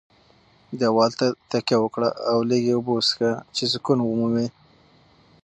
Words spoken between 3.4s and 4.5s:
چې سکون ومومې.